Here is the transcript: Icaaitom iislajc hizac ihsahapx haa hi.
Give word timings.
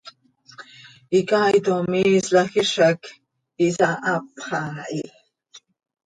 Icaaitom 1.19 1.87
iislajc 1.99 2.53
hizac 2.59 3.01
ihsahapx 3.65 4.37
haa 4.49 4.87
hi. 4.89 5.01